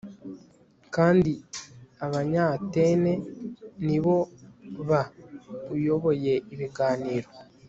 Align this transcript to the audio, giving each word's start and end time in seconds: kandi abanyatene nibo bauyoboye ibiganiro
kandi 0.95 1.31
abanyatene 2.05 3.13
nibo 3.85 4.17
bauyoboye 4.89 6.33
ibiganiro 6.53 7.29